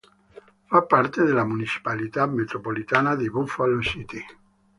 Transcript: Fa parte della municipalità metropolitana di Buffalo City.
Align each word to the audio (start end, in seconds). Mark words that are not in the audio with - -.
Fa 0.65 0.81
parte 0.81 1.23
della 1.25 1.45
municipalità 1.45 2.25
metropolitana 2.25 3.15
di 3.15 3.29
Buffalo 3.29 3.79
City. 3.83 4.25